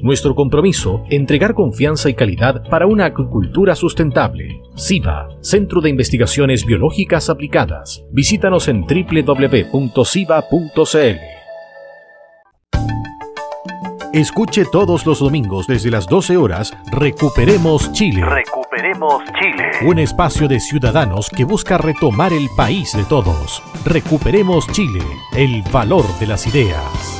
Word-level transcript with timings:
nuestro 0.00 0.34
compromiso, 0.34 1.04
entregar 1.10 1.54
confianza 1.54 2.08
y 2.08 2.14
calidad 2.14 2.68
para 2.68 2.86
una 2.86 3.06
acuicultura 3.06 3.74
sustentable. 3.74 4.60
SIBA, 4.74 5.28
Centro 5.40 5.80
de 5.80 5.90
Investigaciones 5.90 6.64
Biológicas 6.64 7.30
Aplicadas. 7.30 8.04
Visítanos 8.10 8.68
en 8.68 8.82
www.siba.cl. 8.82 9.74
Escuche 14.14 14.64
todos 14.70 15.06
los 15.06 15.18
domingos 15.18 15.66
desde 15.66 15.90
las 15.90 16.06
12 16.06 16.36
horas 16.36 16.72
Recuperemos 16.92 17.90
Chile. 17.90 18.24
Recuperemos 18.24 19.24
Chile. 19.40 19.70
Un 19.88 19.98
espacio 19.98 20.46
de 20.46 20.60
ciudadanos 20.60 21.28
que 21.28 21.42
busca 21.42 21.78
retomar 21.78 22.32
el 22.32 22.48
país 22.56 22.96
de 22.96 23.02
todos. 23.06 23.60
Recuperemos 23.84 24.68
Chile, 24.68 25.00
el 25.36 25.62
valor 25.72 26.04
de 26.20 26.28
las 26.28 26.46
ideas. 26.46 27.13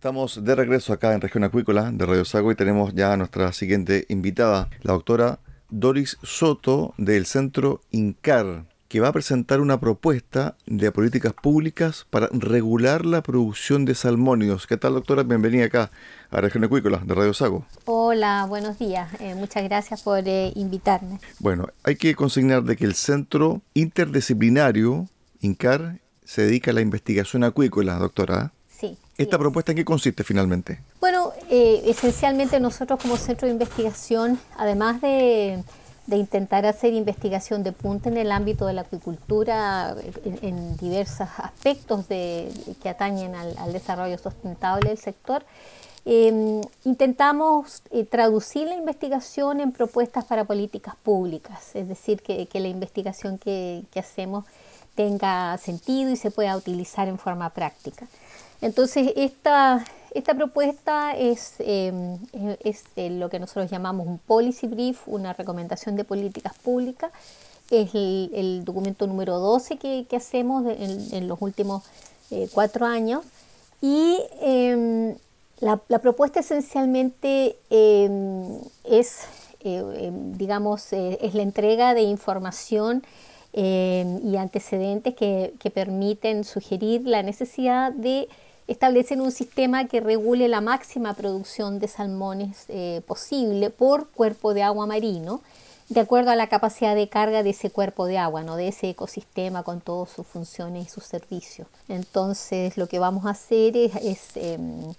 Estamos 0.00 0.42
de 0.42 0.54
regreso 0.54 0.94
acá 0.94 1.12
en 1.12 1.20
Región 1.20 1.44
Acuícola 1.44 1.90
de 1.92 2.06
Radio 2.06 2.24
Sago 2.24 2.50
y 2.50 2.54
tenemos 2.54 2.94
ya 2.94 3.12
a 3.12 3.18
nuestra 3.18 3.52
siguiente 3.52 4.06
invitada, 4.08 4.70
la 4.80 4.94
doctora 4.94 5.40
Doris 5.68 6.16
Soto 6.22 6.94
del 6.96 7.26
Centro 7.26 7.82
INCAR, 7.90 8.64
que 8.88 9.00
va 9.00 9.08
a 9.08 9.12
presentar 9.12 9.60
una 9.60 9.78
propuesta 9.78 10.56
de 10.64 10.90
políticas 10.90 11.34
públicas 11.34 12.06
para 12.08 12.30
regular 12.32 13.04
la 13.04 13.22
producción 13.22 13.84
de 13.84 13.94
salmónidos. 13.94 14.66
¿Qué 14.66 14.78
tal, 14.78 14.94
doctora? 14.94 15.22
Bienvenida 15.22 15.66
acá 15.66 15.90
a 16.30 16.40
Región 16.40 16.64
Acuícola 16.64 17.02
de 17.04 17.14
Radio 17.14 17.34
Sago. 17.34 17.66
Hola, 17.84 18.46
buenos 18.48 18.78
días. 18.78 19.12
Eh, 19.20 19.34
muchas 19.34 19.64
gracias 19.64 20.02
por 20.02 20.26
eh, 20.26 20.50
invitarme. 20.54 21.20
Bueno, 21.40 21.66
hay 21.82 21.96
que 21.96 22.14
consignar 22.14 22.62
de 22.62 22.76
que 22.76 22.86
el 22.86 22.94
Centro 22.94 23.60
Interdisciplinario 23.74 25.10
INCAR 25.42 26.00
se 26.24 26.40
dedica 26.46 26.70
a 26.70 26.74
la 26.74 26.80
investigación 26.80 27.44
acuícola, 27.44 27.96
doctora. 27.98 28.54
¿Esta 29.20 29.38
propuesta 29.38 29.72
en 29.72 29.76
qué 29.76 29.84
consiste 29.84 30.24
finalmente? 30.24 30.80
Bueno, 30.98 31.32
eh, 31.50 31.82
esencialmente 31.84 32.58
nosotros 32.58 32.98
como 33.02 33.18
centro 33.18 33.46
de 33.46 33.52
investigación, 33.52 34.40
además 34.56 35.02
de, 35.02 35.62
intentar 36.10 36.64
hacer 36.64 36.94
investigación 36.94 37.62
de 37.62 37.72
punta 37.72 38.08
en 38.08 38.16
el 38.16 38.32
ámbito 38.32 38.66
de 38.66 38.72
la 38.72 38.80
acuicultura 38.80 39.94
en, 40.24 40.76
diversos 40.78 41.28
aspectos 41.36 42.08
de, 42.08 42.50
que 42.82 42.88
atañen 42.88 43.34
al, 43.34 43.72
desarrollo 43.74 44.16
sustentable 44.16 44.88
del 44.88 44.98
sector, 44.98 45.44
em, 46.06 46.62
intentamos 46.84 47.82
eh, 47.90 48.04
traducir 48.06 48.68
la 48.68 48.74
investigación 48.74 49.60
en 49.60 49.70
propuestas 49.70 50.24
para 50.24 50.44
políticas 50.44 50.96
públicas, 50.96 51.76
es 51.76 51.86
decir, 51.86 52.22
que, 52.22 52.48
la 52.54 52.68
investigación 52.68 53.36
que, 53.36 53.82
que 53.92 54.00
hacemos 54.00 54.46
tenga 54.94 55.58
sentido 55.58 56.10
y 56.10 56.16
se 56.16 56.30
pueda 56.30 56.56
utilizar 56.56 57.06
en 57.06 57.18
forma 57.18 57.50
práctica. 57.50 58.06
Entonces, 58.60 59.12
esta, 59.16 59.84
esta 60.12 60.34
propuesta 60.34 61.16
es, 61.16 61.54
em, 61.60 62.18
es 62.64 62.84
lo 62.96 63.30
que 63.30 63.38
nosotros 63.38 63.70
llamamos 63.70 64.06
un 64.06 64.18
policy 64.18 64.66
brief, 64.66 65.06
una 65.06 65.32
recomendación 65.32 65.96
de 65.96 66.04
políticas 66.04 66.52
públicas. 66.58 67.10
Es 67.70 67.94
el, 67.94 68.62
documento 68.64 69.06
número 69.06 69.38
12 69.38 69.76
que, 69.76 70.16
hacemos 70.16 70.64
en, 70.66 71.28
los 71.28 71.40
últimos 71.40 71.84
eh, 72.30 72.48
cuatro 72.52 72.84
años. 72.86 73.24
Y 73.80 74.18
em, 74.40 75.14
la, 75.60 75.76
propuesta 75.76 76.40
esencialmente 76.40 77.56
em, 77.70 78.60
es, 78.84 79.20
eh, 79.60 80.10
digamos, 80.12 80.92
eh, 80.92 81.18
es 81.22 81.34
la 81.34 81.42
entrega 81.42 81.94
de 81.94 82.02
información 82.02 83.04
y 83.52 84.36
antecedentes 84.36 85.16
que, 85.16 85.54
que 85.58 85.70
permiten 85.70 86.44
sugerir 86.44 87.04
la 87.04 87.24
necesidad 87.24 87.90
de 87.90 88.28
establecen 88.70 89.20
un 89.20 89.32
sistema 89.32 89.88
que 89.88 90.00
regule 90.00 90.46
la 90.46 90.60
máxima 90.60 91.14
producción 91.14 91.80
de 91.80 91.88
salmones 91.88 92.66
eh, 92.68 93.02
posible 93.04 93.68
por 93.70 94.08
cuerpo 94.10 94.54
de 94.54 94.62
agua 94.62 94.86
marino, 94.86 95.40
de 95.88 95.98
acuerdo 95.98 96.30
a 96.30 96.36
la 96.36 96.46
capacidad 96.46 96.94
de 96.94 97.08
carga 97.08 97.42
de 97.42 97.50
ese 97.50 97.70
cuerpo 97.70 98.06
de 98.06 98.16
agua, 98.16 98.44
¿no? 98.44 98.54
de 98.54 98.68
ese 98.68 98.90
ecosistema 98.90 99.64
con 99.64 99.80
todas 99.80 100.10
sus 100.10 100.24
funciones 100.24 100.86
y 100.86 100.88
sus 100.88 101.02
servicios. 101.02 101.66
Entonces 101.88 102.76
lo 102.76 102.86
que 102.86 103.00
vamos 103.00 103.26
a 103.26 103.30
hacer 103.30 103.76
es, 103.76 104.36
em, 104.36 104.94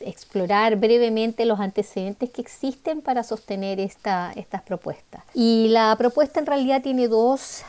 explorar 0.00 0.76
brevemente 0.76 1.46
los 1.46 1.58
antecedentes 1.58 2.30
que 2.30 2.42
existen 2.42 3.02
para 3.02 3.24
sostener 3.24 3.80
esta, 3.80 4.32
estas 4.36 4.62
propuestas. 4.62 5.24
Y 5.34 5.66
la 5.70 5.96
propuesta 5.98 6.38
en 6.38 6.46
realidad 6.46 6.80
tiene 6.80 7.08
dos 7.08 7.64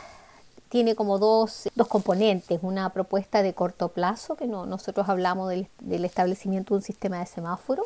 tiene 0.70 0.96
como 0.96 1.18
dos, 1.18 1.70
dos, 1.76 1.88
componentes, 1.88 2.60
una 2.62 2.92
propuesta 2.92 3.42
de 3.42 3.54
corto 3.54 3.90
plazo, 3.90 4.36
que 4.36 4.48
no, 4.48 4.66
nosotros 4.66 5.08
hablamos 5.10 5.50
del, 5.50 6.06
establecimiento 6.06 6.74
de 6.74 6.80
un 6.80 6.84
sistema 6.84 7.20
de 7.20 7.26
semáforo, 7.26 7.84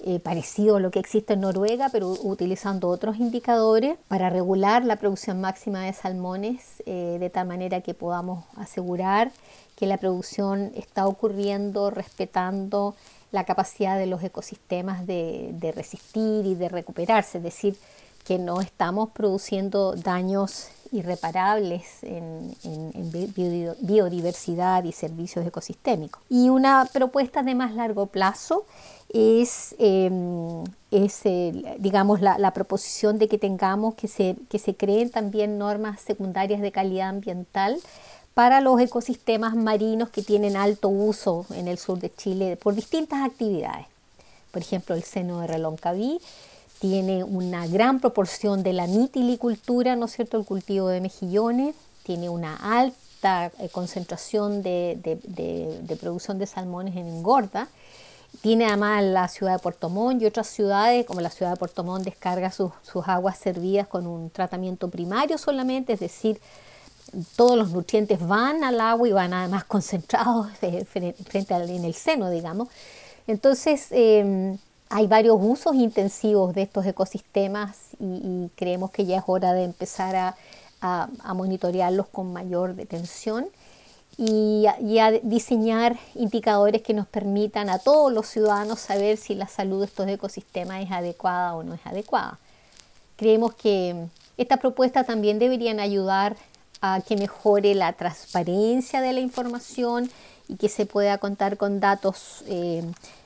eh, 0.00 0.18
parecido 0.20 0.76
a 0.76 0.80
lo 0.80 0.90
que 0.90 0.98
existe 0.98 1.34
en 1.34 1.40
Noruega, 1.40 1.88
pero 1.90 2.10
utilizando 2.10 2.88
otros 2.88 3.16
indicadores 3.16 3.96
para 4.08 4.28
regular 4.28 4.84
la 4.84 4.96
producción 4.96 5.40
máxima 5.40 5.84
de 5.84 5.92
salmones, 5.92 6.82
eh, 6.84 7.16
de 7.18 7.30
tal 7.30 7.46
manera 7.46 7.80
que 7.80 7.94
podamos 7.94 8.44
asegurar 8.56 9.30
que 9.76 9.86
la 9.86 9.96
producción 9.96 10.72
está 10.74 11.06
ocurriendo 11.06 11.90
respetando 11.90 12.94
la 13.32 13.44
capacidad 13.44 13.98
de 13.98 14.06
los 14.06 14.22
ecosistemas 14.22 15.06
de, 15.06 15.50
de 15.54 15.72
resistir 15.72 16.44
y 16.44 16.54
de 16.54 16.68
recuperarse, 16.68 17.40
decir, 17.40 17.76
que 18.24 18.38
no 18.38 18.60
estamos 18.60 19.10
produciendo 19.10 19.94
daños 19.94 20.68
irreparables 20.92 22.02
en, 22.02 22.54
biodiversidad 23.80 24.84
y 24.84 24.92
servicios 24.92 25.44
ecosistémicos. 25.46 26.22
Y 26.30 26.48
una 26.48 26.88
propuesta 26.92 27.42
de 27.42 27.54
más 27.54 27.74
largo 27.74 28.06
plazo 28.06 28.64
es, 29.12 29.74
em, 29.78 30.64
digamos, 31.78 32.20
la, 32.20 32.50
proposición 32.52 33.18
de 33.18 33.28
que 33.28 33.38
tengamos 33.38 33.94
que 33.94 34.08
se, 34.08 34.36
que 34.48 34.58
se 34.58 34.74
creen 34.74 35.10
también 35.10 35.58
normas 35.58 36.00
secundarias 36.00 36.60
de 36.60 36.72
calidad 36.72 37.08
ambiental 37.08 37.78
para 38.34 38.60
los 38.60 38.80
ecosistemas 38.80 39.54
marinos 39.54 40.10
que 40.10 40.22
tienen 40.22 40.56
alto 40.56 40.88
uso 40.88 41.46
en 41.54 41.68
el 41.68 41.78
sur 41.78 41.98
de 41.98 42.12
Chile 42.12 42.56
por 42.56 42.74
distintas 42.74 43.24
actividades. 43.24 43.86
Por 44.50 44.62
ejemplo, 44.62 44.94
el 44.94 45.02
seno 45.02 45.40
de 45.40 45.48
Reloncaví 45.48 46.20
tiene 46.84 47.24
una 47.24 47.66
gran 47.66 47.98
proporción 47.98 48.62
de 48.62 48.74
la 48.74 48.86
mitilicultura, 48.86 49.96
¿no 49.96 50.04
es 50.04 50.12
cierto?, 50.12 50.36
el 50.36 50.44
cultivo 50.44 50.88
de 50.88 51.00
mejillones, 51.00 51.74
tiene 52.02 52.28
una 52.28 52.56
alta 52.56 53.50
eh, 53.58 53.70
concentración 53.70 54.62
de, 54.62 55.18
producción 55.98 56.38
de 56.38 56.46
salmones 56.46 56.94
en 56.94 57.08
engorda, 57.08 57.68
tiene 58.42 58.66
además 58.66 59.02
la 59.02 59.28
ciudad 59.28 59.54
de 59.54 59.60
Puerto 59.60 59.88
Montt 59.88 60.20
y 60.20 60.26
otras 60.26 60.46
ciudades, 60.46 61.06
como 61.06 61.22
la 61.22 61.30
ciudad 61.30 61.52
de 61.52 61.56
Puerto 61.56 61.84
Montt, 61.84 62.04
descarga 62.04 62.50
sus, 62.50 62.70
aguas 63.06 63.38
servidas 63.38 63.88
con 63.88 64.06
un 64.06 64.28
tratamiento 64.28 64.90
primario 64.90 65.38
solamente, 65.38 65.94
es 65.94 66.00
decir, 66.00 66.38
todos 67.34 67.56
los 67.56 67.70
nutrientes 67.70 68.20
van 68.20 68.62
al 68.62 68.78
agua 68.78 69.08
y 69.08 69.12
van 69.12 69.32
además 69.32 69.64
concentrados 69.74 70.48
frente 70.58 71.54
al, 71.54 71.70
en 71.70 71.86
el 71.86 71.94
seno, 71.94 72.28
digamos. 72.28 72.68
Entonces, 73.26 73.86
em, 73.90 74.58
hay 74.94 75.08
varios 75.08 75.38
usos 75.40 75.74
intensivos 75.74 76.54
de 76.54 76.62
estos 76.62 76.86
ecosistemas 76.86 77.76
y, 77.98 78.48
creemos 78.54 78.92
que 78.92 79.04
ya 79.04 79.18
es 79.18 79.24
hora 79.26 79.52
de 79.52 79.64
empezar 79.64 80.14
a, 80.14 80.36
monitorearlos 81.34 82.06
con 82.08 82.32
mayor 82.32 82.76
detención 82.76 83.46
y 84.16 84.66
a, 84.66 85.10
diseñar 85.22 85.98
indicadores 86.14 86.82
que 86.82 86.94
nos 86.94 87.08
permitan 87.08 87.70
a 87.70 87.80
todos 87.80 88.12
los 88.12 88.28
ciudadanos 88.28 88.78
saber 88.78 89.16
si 89.16 89.34
la 89.34 89.48
salud 89.48 89.80
de 89.80 89.86
estos 89.86 90.06
ecosistemas 90.06 90.84
es 90.84 90.92
adecuada 90.92 91.56
o 91.56 91.64
no 91.64 91.74
es 91.74 91.84
adecuada. 91.84 92.38
Creemos 93.16 93.54
que 93.54 94.06
estas 94.36 94.60
propuestas 94.60 95.06
también 95.06 95.40
deberían 95.40 95.80
ayudar 95.80 96.36
a 96.82 97.00
que 97.00 97.16
mejore 97.16 97.74
la 97.74 97.94
transparencia 97.94 99.00
de 99.00 99.12
la 99.12 99.20
información 99.20 100.08
y 100.48 100.56
que 100.56 100.68
se 100.68 100.86
pueda 100.86 101.18
contar 101.18 101.56
con 101.56 101.80
datos 101.80 102.44
eh, 102.46 102.82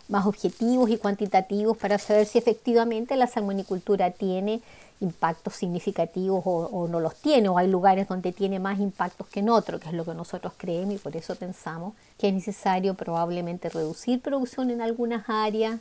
más 0.08 0.26
objetivos 0.26 0.90
y 0.90 0.96
cuantitativos 0.96 1.76
para 1.76 1.98
saber 1.98 2.26
si 2.26 2.38
efectivamente 2.38 3.16
la 3.16 3.26
salmonicultura 3.26 4.10
tiene 4.10 4.60
impactos 5.00 5.54
significativos 5.54 6.42
o, 6.44 6.88
no 6.88 6.98
los 6.98 7.14
tiene, 7.14 7.48
o 7.48 7.58
hay 7.58 7.68
lugares 7.68 8.08
donde 8.08 8.32
tiene 8.32 8.58
más 8.58 8.80
impactos 8.80 9.28
que 9.28 9.40
en 9.40 9.50
otros, 9.50 9.80
que 9.80 9.88
es 9.88 9.94
lo 9.94 10.04
que 10.04 10.14
nosotros 10.14 10.54
creemos 10.56 10.94
y 10.94 10.98
por 10.98 11.14
eso 11.16 11.36
pensamos 11.36 11.94
que 12.18 12.28
es 12.28 12.34
necesario 12.34 12.94
probablemente 12.94 13.68
reducir 13.68 14.20
producción 14.20 14.70
en 14.70 14.80
algunas 14.80 15.28
áreas 15.28 15.78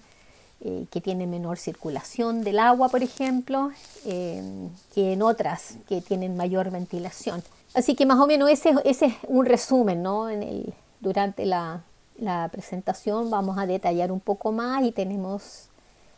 eh, 0.61 0.85
que 0.91 1.01
tienen 1.01 1.29
menor 1.31 1.57
circulación 1.57 2.43
del 2.43 2.59
agua, 2.59 2.89
por 2.89 3.01
ejemplo, 3.01 3.71
eh, 4.05 4.41
que 4.93 5.13
en 5.13 5.21
otras 5.21 5.75
que 5.87 6.01
tienen 6.01 6.35
mayor 6.35 6.69
ventilación. 6.69 7.43
Así 7.73 7.95
que 7.95 8.05
más 8.05 8.19
o 8.19 8.27
menos 8.27 8.49
ese, 8.49 8.73
ese 8.83 9.07
es 9.07 9.13
un 9.27 9.45
resumen, 9.45 10.01
¿no? 10.01 10.29
En 10.29 10.43
el, 10.43 10.73
durante 10.99 11.45
la, 11.45 11.83
la 12.17 12.49
presentación 12.51 13.29
vamos 13.29 13.57
a 13.57 13.65
detallar 13.65 14.11
un 14.11 14.19
poco 14.19 14.51
más 14.51 14.83
y 14.83 14.91
tenemos 14.91 15.69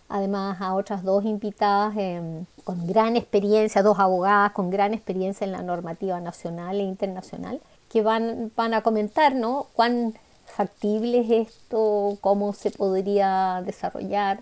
además 0.09 0.59
a 0.59 0.73
otras 0.73 1.03
dos 1.03 1.23
invitadas 1.23 1.95
em, 1.97 2.45
con 2.63 2.85
gran 2.87 3.15
experiencia, 3.15 3.83
dos 3.83 3.99
abogadas 3.99 4.51
con 4.53 4.69
gran 4.69 4.93
experiencia 4.93 5.45
en 5.45 5.51
la 5.51 5.61
normativa 5.61 6.19
nacional 6.19 6.79
e 6.79 6.83
internacional, 6.83 7.61
que 7.89 8.01
van, 8.01 8.51
van 8.55 8.73
a 8.73 8.81
comentar 8.81 9.35
¿no? 9.35 9.67
cuán 9.73 10.15
factible 10.45 11.19
es 11.19 11.47
esto, 11.47 12.17
cómo 12.21 12.53
se 12.53 12.71
podría 12.71 13.61
desarrollar 13.63 14.41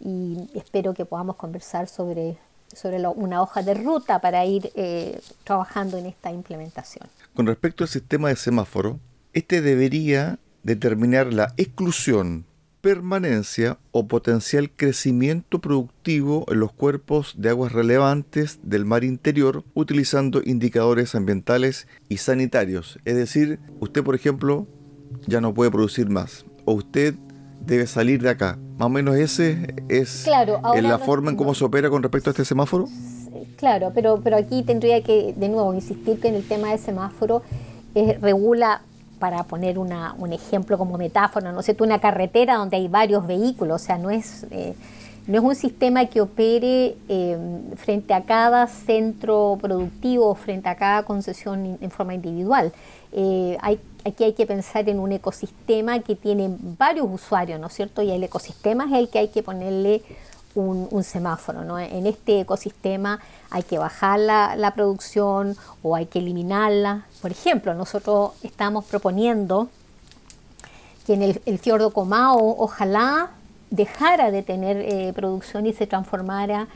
y 0.00 0.48
espero 0.54 0.94
que 0.94 1.04
podamos 1.04 1.36
conversar 1.36 1.88
sobre, 1.88 2.38
sobre 2.72 3.06
una 3.06 3.42
hoja 3.42 3.62
de 3.62 3.74
ruta 3.74 4.18
para 4.20 4.44
ir 4.44 4.72
eh, 4.74 5.20
trabajando 5.44 5.98
en 5.98 6.06
esta 6.06 6.30
implementación. 6.30 7.06
Con 7.34 7.46
respecto 7.46 7.84
al 7.84 7.88
sistema 7.88 8.28
de 8.28 8.36
semáforo, 8.36 8.98
este 9.36 9.60
debería 9.60 10.38
determinar 10.62 11.30
la 11.30 11.52
exclusión, 11.58 12.46
permanencia 12.80 13.76
o 13.92 14.08
potencial 14.08 14.70
crecimiento 14.70 15.60
productivo 15.60 16.46
en 16.48 16.60
los 16.60 16.72
cuerpos 16.72 17.34
de 17.36 17.50
aguas 17.50 17.72
relevantes 17.72 18.60
del 18.62 18.86
mar 18.86 19.04
interior 19.04 19.62
utilizando 19.74 20.40
indicadores 20.42 21.14
ambientales 21.14 21.86
y 22.08 22.16
sanitarios. 22.16 22.98
Es 23.04 23.14
decir, 23.14 23.60
usted 23.78 24.02
por 24.02 24.14
ejemplo 24.14 24.66
ya 25.26 25.42
no 25.42 25.52
puede 25.52 25.70
producir 25.70 26.08
más 26.08 26.46
o 26.64 26.72
usted 26.72 27.14
debe 27.60 27.86
salir 27.86 28.22
de 28.22 28.30
acá. 28.30 28.58
Más 28.78 28.86
o 28.86 28.88
menos 28.88 29.16
ese 29.16 29.74
es 29.90 30.26
la 30.26 30.98
forma 30.98 31.30
en 31.30 31.36
cómo 31.36 31.54
se 31.54 31.62
opera 31.62 31.90
con 31.90 32.02
respecto 32.02 32.30
a 32.30 32.32
este 32.32 32.46
semáforo. 32.46 32.88
Claro, 33.58 33.92
pero, 33.94 34.18
pero 34.24 34.38
aquí 34.38 34.62
tendría 34.62 35.02
que 35.02 35.34
de 35.36 35.48
nuevo 35.50 35.74
insistir 35.74 36.20
que 36.20 36.28
en 36.28 36.36
el 36.36 36.48
tema 36.48 36.70
del 36.70 36.78
semáforo 36.78 37.42
eh, 37.94 38.18
regula 38.18 38.80
para 39.18 39.44
poner 39.44 39.78
una, 39.78 40.14
un 40.18 40.32
ejemplo 40.32 40.78
como 40.78 40.98
metáfora, 40.98 41.52
no 41.52 41.62
sé, 41.62 41.74
tú 41.74 41.84
una 41.84 42.00
carretera 42.00 42.56
donde 42.56 42.76
hay 42.76 42.88
varios 42.88 43.26
vehículos, 43.26 43.82
o 43.82 43.84
sea, 43.84 43.98
no 43.98 44.10
es, 44.10 44.46
eh, 44.50 44.74
no 45.26 45.38
es 45.38 45.44
un 45.44 45.54
sistema 45.54 46.06
que 46.06 46.20
opere 46.20 46.96
eh, 47.08 47.38
frente 47.76 48.14
a 48.14 48.22
cada 48.22 48.66
centro 48.66 49.58
productivo, 49.60 50.34
frente 50.34 50.68
a 50.68 50.76
cada 50.76 51.02
concesión 51.02 51.78
en 51.80 51.90
forma 51.90 52.14
individual. 52.14 52.72
Eh, 53.12 53.56
hay, 53.60 53.80
aquí 54.04 54.24
hay 54.24 54.34
que 54.34 54.46
pensar 54.46 54.88
en 54.88 55.00
un 55.00 55.10
ecosistema 55.12 55.98
que 56.00 56.14
tiene 56.14 56.54
varios 56.78 57.06
usuarios, 57.10 57.58
¿no 57.58 57.66
es 57.66 57.72
cierto? 57.72 58.02
Y 58.02 58.10
el 58.10 58.22
ecosistema 58.22 58.84
es 58.84 58.92
el 58.92 59.08
que 59.08 59.18
hay 59.18 59.28
que 59.28 59.42
ponerle 59.42 60.02
un, 60.56 61.04
semáforo. 61.04 61.64
¿no? 61.64 61.78
En 61.78 62.06
este 62.06 62.40
ecosistema 62.40 63.20
hay 63.50 63.62
que 63.62 63.78
bajar 63.78 64.18
la, 64.18 64.72
producción 64.74 65.56
o 65.82 65.94
hay 65.94 66.06
que 66.06 66.18
eliminarla. 66.18 67.06
Por 67.22 67.30
ejemplo, 67.30 67.74
nosotros 67.74 68.32
estamos 68.42 68.84
proponiendo 68.84 69.68
que 71.06 71.14
en 71.14 71.22
el, 71.22 71.58
fiordo 71.58 71.92
Comao 71.92 72.56
ojalá 72.58 73.30
dejara 73.70 74.30
de 74.30 74.42
tener 74.42 74.76
eh, 74.78 75.12
producción 75.14 75.66
y 75.66 75.72
se 75.72 75.86
transformara 75.86 76.68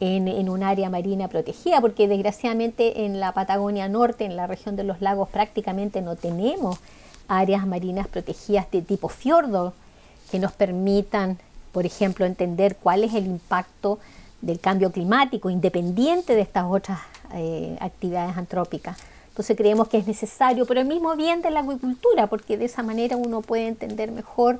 en, 0.00 0.48
un 0.48 0.62
área 0.62 0.90
marina 0.90 1.28
protegida, 1.28 1.80
porque 1.80 2.08
desgraciadamente 2.08 3.04
en 3.04 3.18
la 3.20 3.32
Patagonia 3.32 3.88
Norte, 3.88 4.24
en 4.24 4.36
la 4.36 4.46
región 4.46 4.76
de 4.76 4.84
los 4.84 5.00
lagos, 5.00 5.28
prácticamente 5.28 6.02
no 6.02 6.16
tenemos 6.16 6.78
áreas 7.28 7.66
marinas 7.66 8.06
protegidas 8.06 8.70
de 8.70 8.82
tipo 8.82 9.08
fiordo 9.08 9.72
que 10.30 10.38
nos 10.38 10.52
permitan 10.52 11.38
por 11.76 11.84
ejemplo, 11.84 12.24
entender 12.24 12.76
cuál 12.76 13.04
es 13.04 13.12
el 13.12 13.26
impacto 13.26 13.98
del 14.40 14.58
cambio 14.60 14.90
climático 14.92 15.50
independiente 15.50 16.34
de 16.34 16.40
estas 16.40 16.64
otras 16.66 17.00
eh, 17.34 17.76
actividades 17.80 18.34
antrópicas. 18.34 18.96
Entonces 19.28 19.58
creemos 19.58 19.86
que 19.88 19.98
es 19.98 20.06
necesario, 20.06 20.64
pero 20.64 20.80
el 20.80 20.86
mismo 20.86 21.14
bien 21.16 21.42
de 21.42 21.50
la 21.50 21.60
acuicultura, 21.60 22.28
porque 22.28 22.56
de 22.56 22.64
esa 22.64 22.82
manera 22.82 23.18
uno 23.18 23.42
puede 23.42 23.66
entender 23.66 24.10
mejor 24.10 24.58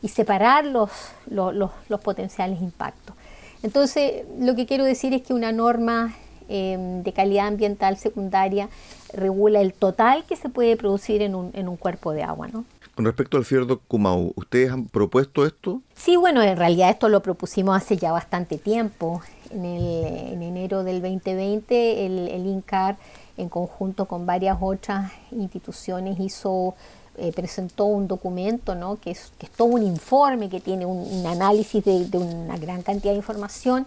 y 0.00 0.08
separar 0.08 0.64
los, 0.64 0.90
los, 1.26 2.00
potenciales 2.02 2.62
impactos. 2.62 3.14
Entonces, 3.62 4.24
lo 4.40 4.54
que 4.54 4.64
quiero 4.64 4.84
decir 4.84 5.12
es 5.12 5.20
que 5.20 5.34
una 5.34 5.52
norma 5.52 6.14
em, 6.48 7.02
de 7.02 7.12
calidad 7.12 7.46
ambiental 7.46 7.98
secundaria 7.98 8.70
regula 9.12 9.60
el 9.60 9.74
total 9.74 10.24
que 10.24 10.36
se 10.36 10.48
puede 10.48 10.78
producir 10.78 11.20
en 11.20 11.34
un, 11.34 11.50
en 11.52 11.68
un 11.68 11.76
cuerpo 11.76 12.12
de 12.12 12.22
agua. 12.22 12.48
Con 12.94 13.04
respecto 13.06 13.36
al 13.36 13.44
fiordo 13.44 13.80
Kumau, 13.80 14.32
¿ustedes 14.36 14.70
han 14.70 14.86
propuesto 14.86 15.44
esto? 15.44 15.82
Sí, 15.94 16.16
bueno, 16.16 16.42
en 16.42 16.56
realidad 16.56 16.90
esto 16.90 17.08
lo 17.08 17.22
propusimos 17.22 17.76
hace 17.76 17.96
ya 17.96 18.12
bastante 18.12 18.56
tiempo. 18.56 19.20
En, 19.50 20.42
enero 20.42 20.84
del 20.84 21.00
2020 21.00 22.06
el, 22.06 22.46
INCAR, 22.46 22.96
en 23.36 23.48
conjunto 23.48 24.06
con 24.06 24.26
varias 24.26 24.58
otras 24.60 25.12
instituciones, 25.32 26.18
hizo 26.20 26.74
eh, 27.16 27.32
presentó 27.32 27.84
un 27.84 28.08
documento 28.08 28.74
¿no? 28.74 28.96
que, 29.00 29.12
es, 29.12 29.32
que 29.38 29.46
es 29.46 29.52
todo 29.52 29.68
un 29.68 29.82
informe 29.84 30.48
que 30.48 30.60
tiene 30.60 30.86
un, 30.86 31.24
análisis 31.26 31.84
de, 31.84 32.08
una 32.18 32.56
gran 32.58 32.82
cantidad 32.82 33.12
de 33.12 33.18
información 33.18 33.86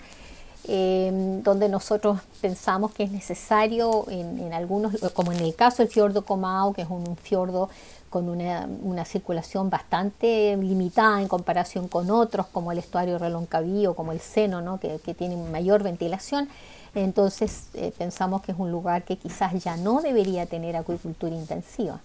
eh, 0.68 1.40
donde 1.44 1.70
nosotros 1.70 2.20
pensamos 2.42 2.94
que 2.94 3.04
es 3.04 3.12
necesario 3.12 4.06
en, 4.10 4.54
algunos, 4.54 5.00
como 5.14 5.32
en 5.32 5.40
el 5.40 5.56
caso 5.56 5.78
del 5.78 5.92
fiordo 5.92 6.26
Comau, 6.26 6.74
que 6.74 6.82
es 6.82 6.90
un 6.90 7.18
fiordo 7.18 7.70
con 8.10 8.30
una, 8.30 9.06
circulación 9.06 9.70
bastante 9.70 10.58
limitada 10.58 11.22
en 11.22 11.28
comparación 11.28 11.88
con 11.88 12.10
otros, 12.10 12.48
como 12.48 12.72
el 12.72 12.78
estuario 12.78 13.18
Reloncaví 13.18 13.86
o 13.86 13.96
como 13.96 14.12
el 14.12 14.20
seno, 14.20 14.62
¿no? 14.62 14.80
que, 14.80 15.00
que 15.00 15.30
mayor 15.52 15.84
ventilación. 15.84 16.50
Entonces 16.96 17.68
eh, 17.74 17.94
pensamos 17.98 18.42
que 18.42 18.52
es 18.52 18.58
un 18.58 18.72
lugar 18.72 19.04
que 19.04 19.18
quizás 19.18 19.64
ya 19.64 19.78
no 19.78 20.02
debería 20.02 20.46
tener 20.46 20.76
acuicultura 20.76 21.36
intensiva. 21.36 22.00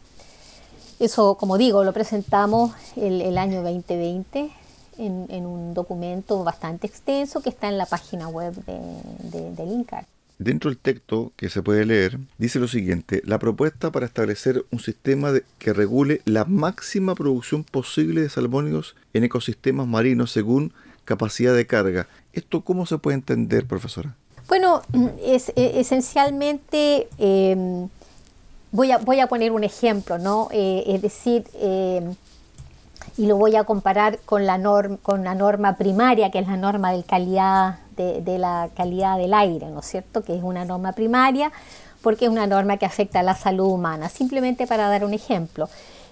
Eso, 0.98 1.36
como 1.36 1.58
digo, 1.58 1.82
lo 1.82 1.92
presentamos 1.92 2.72
el, 2.96 3.36
año 3.38 3.62
2020 3.62 4.50
en, 5.06 5.46
un 5.46 5.74
documento 5.74 6.44
bastante 6.44 6.86
extenso 6.86 7.40
que 7.40 7.50
está 7.50 7.68
en 7.68 7.78
la 7.78 7.86
página 7.86 8.28
web 8.28 8.54
de, 8.64 9.50
del 9.50 9.68
INCAR. 9.68 10.06
Dentro 10.38 10.70
del 10.70 10.78
texto 10.78 11.32
que 11.36 11.48
se 11.48 11.62
puede 11.62 11.84
leer, 11.84 12.18
dice 12.38 12.58
lo 12.58 12.66
siguiente, 12.66 13.22
la 13.24 13.38
propuesta 13.38 13.92
para 13.92 14.06
establecer 14.06 14.64
un 14.72 14.80
sistema 14.80 15.32
que 15.58 15.72
regule 15.72 16.20
la 16.24 16.44
máxima 16.44 17.14
producción 17.14 17.62
posible 17.62 18.22
de 18.22 18.28
salmónidos 18.28 18.96
en 19.12 19.24
ecosistemas 19.24 19.86
marinos 19.86 20.32
según 20.32 20.72
capacidad 21.04 21.54
de 21.54 21.66
carga. 21.66 22.08
¿Esto 22.32 22.62
cómo 22.62 22.86
se 22.86 22.98
puede 22.98 23.16
entender, 23.16 23.66
profesora? 23.66 24.16
Bueno, 24.48 24.82
es, 25.24 25.52
e, 25.54 25.80
esencialmente 25.80 27.08
em, 27.18 27.88
voy, 28.72 28.90
a, 28.90 28.98
voy 28.98 29.20
a 29.20 29.28
poner 29.28 29.52
un 29.52 29.64
ejemplo, 29.64 30.18
¿no? 30.18 30.48
Eh, 30.50 30.84
es 30.86 31.02
decir, 31.02 31.44
em, 31.54 32.14
y 33.16 33.26
lo 33.26 33.36
voy 33.36 33.56
a 33.56 33.64
comparar 33.64 34.18
con 34.20 34.46
la, 34.46 34.58
norma, 34.58 34.98
con 35.02 35.24
la 35.24 35.34
norma 35.34 35.76
primaria, 35.76 36.30
que 36.30 36.38
es 36.38 36.46
la 36.46 36.56
norma 36.56 36.92
de 36.92 37.02
calidad 37.02 37.78
de, 37.96 38.38
la 38.38 38.70
calidad 38.76 39.18
del 39.18 39.34
aire, 39.34 39.68
¿no 39.70 39.80
es 39.80 39.86
cierto? 39.86 40.22
Que 40.22 40.36
es 40.36 40.42
una 40.42 40.64
norma 40.64 40.92
primaria 40.92 41.52
porque 42.02 42.24
es 42.24 42.30
una 42.30 42.46
norma 42.46 42.78
que 42.78 42.86
afecta 42.86 43.20
a 43.20 43.22
la 43.22 43.34
salud 43.34 43.66
humana. 43.66 44.08
Simplemente 44.08 44.66
para 44.66 44.88
dar 44.88 45.04
un 45.04 45.14
ejemplo. 45.14 45.68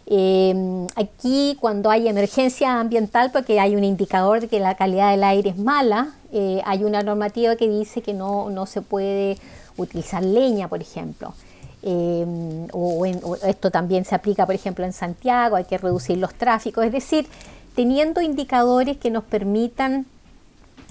Eh, 0.07 0.87
aquí 0.97 1.57
cuando 1.61 1.91
hay 1.91 2.09
emergencia 2.09 2.81
ambiental, 2.81 3.31
porque 3.33 3.61
hay 3.61 3.77
un 3.77 3.85
indicador 3.85 4.41
de 4.41 4.49
que 4.49 4.61
la 4.61 4.75
calidad 4.77 5.11
del 5.11 5.25
aire 5.25 5.51
es 5.51 5.59
mala, 5.59 6.15
eh, 6.33 6.63
hay 6.65 6.85
una 6.85 7.03
normativa 7.03 7.57
que 7.57 7.69
dice 7.69 8.03
que 8.03 8.13
no, 8.13 8.51
no 8.51 8.67
se 8.67 8.83
puede 8.83 9.37
utilizar 9.77 10.23
leña, 10.23 10.69
por 10.69 10.81
ejemplo. 10.81 11.35
Eh, 11.83 12.27
o, 12.73 13.07
o, 13.07 13.37
esto 13.37 13.71
también 13.71 14.05
se 14.05 14.15
aplica, 14.15 14.47
por 14.47 14.55
ejemplo, 14.55 14.85
en 14.85 14.93
Santiago, 14.93 15.57
hay 15.57 15.65
que 15.65 15.79
reducir 15.79 16.19
los 16.19 16.35
tráficos, 16.35 16.85
es 16.85 16.93
decir, 16.93 17.27
teniendo 17.75 18.21
indicadores 18.21 18.99
que 18.99 19.11
nos 19.11 19.25
permitan 19.25 20.07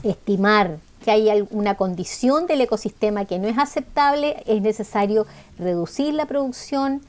estimar 0.03 0.77
que 1.03 1.11
hay 1.11 1.29
alguna 1.29 1.75
condición 1.75 2.45
del 2.47 2.61
ecosistema 2.61 3.25
que 3.25 3.39
no 3.39 3.47
es 3.47 3.57
aceptable, 3.57 4.43
es 4.45 4.61
necesario 4.61 5.25
reducir 5.57 6.13
la 6.13 6.25
producción 6.25 7.01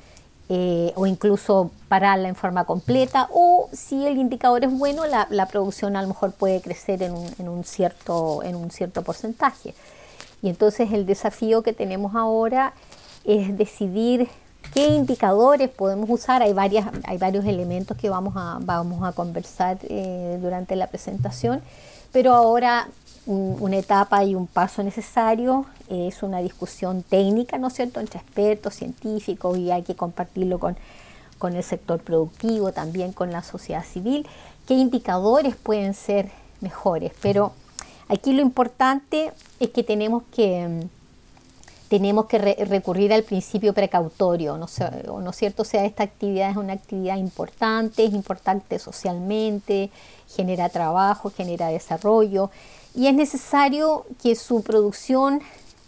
eh, 0.48 0.92
o 0.96 1.06
incluso 1.06 1.70
pararla 1.88 2.28
en 2.28 2.34
forma 2.34 2.64
completa 2.64 3.28
o 3.32 3.68
si 3.72 4.06
el 4.06 4.18
indicador 4.18 4.64
es 4.64 4.72
bueno, 4.72 5.04
la, 5.06 5.46
producción 5.46 5.96
a 5.96 6.02
lo 6.02 6.08
mejor 6.08 6.32
puede 6.32 6.60
crecer 6.60 7.02
en 7.02 7.14
en 7.38 7.48
un 7.48 7.64
cierto 7.64 9.02
porcentaje. 9.04 9.74
Y 10.42 10.48
entonces 10.48 10.92
el 10.92 11.06
desafío 11.06 11.62
que 11.62 11.72
tenemos 11.72 12.14
ahora 12.14 12.72
es 13.30 13.56
decidir 13.56 14.28
qué 14.74 14.88
indicadores 14.88 15.68
podemos 15.68 16.08
usar. 16.10 16.42
Hay, 16.42 16.52
varias, 16.52 16.86
hay 17.04 17.18
varios 17.18 17.44
elementos 17.44 17.96
que 17.96 18.10
vamos 18.10 18.34
a, 18.36 18.58
vamos 18.60 19.02
a 19.02 19.12
conversar 19.12 19.78
eh, 19.82 20.38
durante 20.40 20.76
la 20.76 20.86
presentación, 20.86 21.62
pero 22.12 22.34
ahora 22.34 22.88
una 23.26 23.76
etapa 23.76 24.24
y 24.24 24.34
un 24.34 24.46
paso 24.46 24.82
necesario 24.82 25.66
es 25.88 26.22
una 26.22 26.38
discusión 26.38 27.02
técnica, 27.02 27.58
¿no 27.58 27.68
es 27.68 27.74
cierto?, 27.74 28.00
entre 28.00 28.18
expertos, 28.18 28.74
científicos 28.74 29.56
y 29.58 29.70
hay 29.70 29.82
que 29.82 29.94
compartirlo 29.94 30.58
con, 30.58 30.76
con 31.38 31.54
el 31.54 31.62
sector 31.62 32.00
productivo, 32.00 32.72
también 32.72 33.12
con 33.12 33.30
la 33.30 33.42
sociedad 33.42 33.84
civil, 33.84 34.26
qué 34.66 34.74
indicadores 34.74 35.54
pueden 35.54 35.94
ser 35.94 36.30
mejores. 36.60 37.12
Pero 37.20 37.52
aquí 38.08 38.32
lo 38.32 38.42
importante 38.42 39.32
es 39.60 39.68
que 39.70 39.84
tenemos 39.84 40.24
que 40.34 40.88
tenemos 41.90 42.26
que 42.26 42.38
recurrir 42.38 43.12
al 43.12 43.24
principio 43.24 43.74
precautorio, 43.74 44.56
¿no, 44.56 44.68
¿no 45.20 45.30
es 45.30 45.36
cierto? 45.36 45.62
O 45.62 45.64
sea, 45.64 45.84
esta 45.84 46.04
actividad 46.04 46.48
es 46.48 46.56
una 46.56 46.74
actividad 46.74 47.16
importante, 47.16 48.04
es 48.04 48.14
importante 48.14 48.78
socialmente, 48.78 49.90
genera 50.28 50.68
trabajo, 50.68 51.32
genera 51.36 51.66
desarrollo 51.66 52.52
y 52.94 53.08
es 53.08 53.14
necesario 53.14 54.06
que 54.22 54.36
su 54.36 54.62
producción 54.62 55.42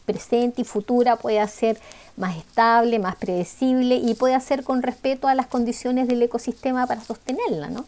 presente 0.04 0.62
y 0.62 0.64
futura 0.64 1.14
pueda 1.14 1.46
ser 1.46 1.78
más 2.16 2.36
estable, 2.36 2.98
más 2.98 3.14
predecible 3.14 3.94
y 3.94 4.14
pueda 4.14 4.40
ser 4.40 4.64
con 4.64 4.82
respeto 4.82 5.28
a 5.28 5.36
las 5.36 5.46
condiciones 5.46 6.08
del 6.08 6.20
ecosistema 6.20 6.84
para 6.88 7.00
sostenerla, 7.00 7.68
¿no? 7.68 7.84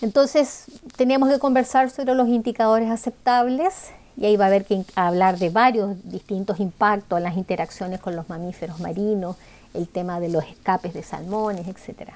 Entonces, 0.00 0.66
tenemos 0.96 1.28
que 1.28 1.40
conversar 1.40 1.90
sobre 1.90 2.14
los 2.14 2.28
indicadores 2.28 2.88
aceptables 2.88 3.90
y 4.20 4.26
ahí 4.26 4.36
va 4.36 4.44
a 4.44 4.48
haber 4.48 4.66
que 4.66 4.84
hablar 4.94 5.38
de 5.38 5.48
varios 5.48 5.96
distintos 6.04 6.60
impactos, 6.60 7.22
las 7.22 7.38
interacciones 7.38 8.00
con 8.00 8.14
los 8.14 8.28
mamíferos 8.28 8.78
marinos, 8.78 9.36
el 9.72 9.88
tema 9.88 10.20
de 10.20 10.28
los 10.28 10.44
escapes 10.44 10.92
de 10.92 11.02
salmones, 11.02 11.66
etcétera. 11.66 12.12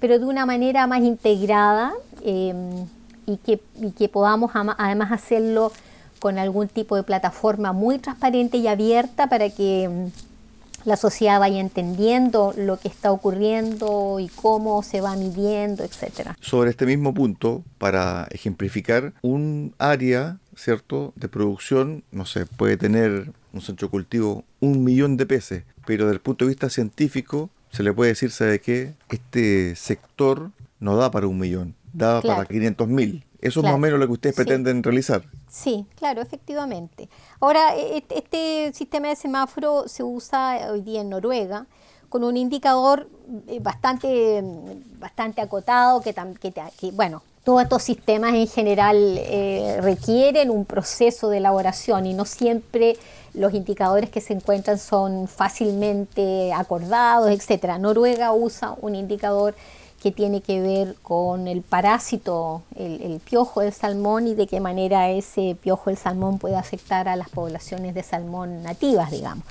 Pero 0.00 0.18
de 0.18 0.24
una 0.24 0.46
manera 0.46 0.88
más 0.88 1.02
integrada 1.02 1.92
em, 2.24 2.86
y, 3.24 3.36
que, 3.36 3.60
y, 3.80 3.92
que, 3.92 4.08
podamos 4.08 4.50
además 4.54 5.12
hacerlo 5.12 5.70
con 6.18 6.38
algún 6.38 6.66
tipo 6.66 6.96
de 6.96 7.04
plataforma 7.04 7.72
muy 7.72 7.98
transparente 7.98 8.56
y 8.56 8.66
abierta 8.66 9.28
para 9.28 9.48
que 9.48 9.84
em, 9.84 10.10
la 10.84 10.96
sociedad 10.96 11.40
vaya 11.40 11.60
entendiendo 11.60 12.52
lo 12.56 12.78
que 12.78 12.88
está 12.88 13.10
ocurriendo 13.12 14.18
y 14.20 14.28
cómo 14.28 14.82
se 14.82 15.00
va 15.00 15.16
midiendo, 15.16 15.82
etcétera. 15.84 16.36
Sobre 16.40 16.70
este 16.70 16.84
mismo 16.84 17.14
punto, 17.14 17.62
para 17.78 18.26
ejemplificar, 18.30 19.14
un 19.22 19.74
área 19.78 20.38
¿cierto? 20.56 21.12
De 21.16 21.28
producción, 21.28 22.04
no 22.10 22.26
sé, 22.26 22.46
puede 22.46 22.76
tener 22.76 23.32
un 23.52 23.60
centro 23.60 23.90
cultivo 23.90 24.44
un 24.60 24.84
millón 24.84 25.16
de 25.16 25.26
peces, 25.26 25.64
pero 25.86 26.04
desde 26.04 26.16
el 26.16 26.20
punto 26.20 26.44
de 26.44 26.50
vista 26.50 26.70
científico 26.70 27.50
se 27.70 27.82
le 27.82 27.92
puede 27.92 28.10
decir, 28.10 28.30
¿sabe 28.30 28.60
qué? 28.60 28.94
Este 29.08 29.74
sector 29.76 30.50
no 30.80 30.96
da 30.96 31.10
para 31.10 31.26
un 31.26 31.38
millón, 31.38 31.74
da 31.92 32.20
para 32.20 32.44
500 32.44 32.88
mil. 32.88 33.24
Eso 33.40 33.60
es 33.60 33.64
más 33.64 33.74
o 33.74 33.78
menos 33.78 33.98
lo 33.98 34.06
que 34.06 34.12
ustedes 34.12 34.34
pretenden 34.34 34.82
realizar. 34.82 35.22
Sí, 35.50 35.84
claro, 35.96 36.22
efectivamente. 36.22 37.10
Ahora, 37.40 37.76
e, 37.76 37.98
e, 37.98 38.04
este 38.08 38.72
sistema 38.72 39.08
de 39.08 39.16
semáforo 39.16 39.86
se 39.86 40.02
usa 40.02 40.72
hoy 40.72 40.80
día 40.80 41.02
en 41.02 41.10
Noruega 41.10 41.66
con 42.08 42.24
un 42.24 42.38
indicador 42.38 43.08
eh, 43.48 43.58
bastante, 43.60 44.42
bastante 44.98 45.42
acotado 45.42 46.00
que, 46.00 46.14
que, 46.40 46.52
que 46.52 46.90
bueno, 46.92 47.22
todos 47.44 47.62
estos 47.62 47.82
sistemas 47.82 48.34
en 48.34 48.48
general 48.48 48.96
eh, 49.18 49.78
requieren 49.82 50.50
un 50.50 50.64
proceso 50.64 51.28
de 51.28 51.38
elaboración 51.38 52.06
y 52.06 52.14
no 52.14 52.24
siempre 52.24 52.96
los 53.34 53.52
indicadores 53.52 54.08
que 54.08 54.22
se 54.22 54.32
encuentran 54.32 54.78
son 54.78 55.28
fácilmente 55.28 56.52
acordados, 56.54 57.30
etc. 57.30 57.78
Noruega 57.78 58.32
usa 58.32 58.74
un 58.80 58.94
indicador 58.94 59.54
que 60.02 60.10
tiene 60.10 60.40
que 60.40 60.60
ver 60.60 60.96
con 61.02 61.48
el 61.48 61.62
parásito, 61.62 62.62
el, 62.76 63.20
piojo 63.20 63.60
del 63.60 63.72
salmón 63.72 64.26
y 64.26 64.34
de 64.34 64.46
qué 64.46 64.60
manera 64.60 65.10
ese 65.10 65.56
piojo 65.60 65.88
del 65.88 65.98
salmón 65.98 66.38
puede 66.38 66.56
afectar 66.56 67.08
a 67.08 67.16
las 67.16 67.30
poblaciones 67.30 67.94
de 67.94 68.02
salmón 68.02 68.62
nativas, 68.62 69.10
digamos. 69.10 69.44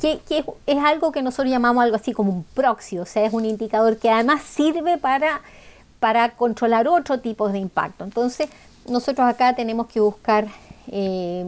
Que, 0.00 0.18
que 0.28 0.44
es 0.66 0.78
algo 0.78 1.12
que 1.12 1.22
nosotros 1.22 1.50
llamamos 1.50 1.84
algo 1.84 1.96
así 1.96 2.12
como 2.12 2.32
un 2.32 2.42
proxy, 2.42 2.98
o 2.98 3.06
sea, 3.06 3.24
es 3.24 3.32
un 3.32 3.44
indicador 3.44 3.96
que 3.98 4.10
además 4.10 4.42
sirve 4.42 4.98
para 4.98 5.42
para 6.04 6.32
controlar 6.32 6.86
otro 6.86 7.18
tipo 7.20 7.48
de 7.48 7.58
impacto. 7.58 8.04
Entonces, 8.04 8.50
nosotros 8.86 9.26
acá 9.26 9.54
tenemos 9.54 9.86
que 9.86 10.00
buscar 10.00 10.48
eh, 10.88 11.46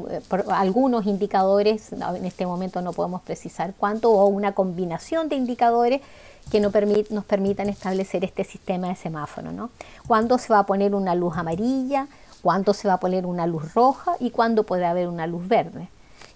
algunos 0.48 1.04
indicadores, 1.04 1.92
en 1.92 2.24
este 2.24 2.46
momento 2.46 2.80
no 2.80 2.94
podemos 2.94 3.20
precisar 3.20 3.74
cuánto, 3.76 4.10
o 4.12 4.24
una 4.28 4.52
combinación 4.52 5.28
de 5.28 5.36
indicadores 5.36 6.00
que 6.50 6.60
nos, 6.60 6.72
permitan 6.72 7.68
establecer 7.68 8.24
este 8.24 8.44
sistema 8.44 8.88
de 8.88 8.96
semáforo. 8.96 9.52
¿no? 9.52 9.68
¿Cuándo 10.06 10.38
se 10.38 10.50
va 10.50 10.60
a 10.60 10.64
poner 10.64 10.94
una 10.94 11.14
luz 11.14 11.36
amarilla? 11.36 12.06
¿Cuándo 12.40 12.72
se 12.72 12.88
va 12.88 12.94
a 12.94 13.00
poner 13.00 13.26
una 13.26 13.46
luz 13.46 13.74
roja? 13.74 14.12
¿Y 14.20 14.30
cuándo 14.30 14.62
puede 14.62 14.86
haber 14.86 15.08
una 15.08 15.26
luz 15.26 15.46
verde? 15.46 15.90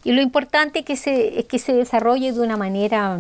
Y 0.04 0.12
lo 0.12 0.20
importante 0.20 0.84
que 0.84 0.96
se, 0.96 1.38
es 1.38 1.46
que 1.46 1.58
se 1.58 1.72
desarrolle 1.72 2.34
de 2.34 2.40
una 2.40 2.58
manera 2.58 3.18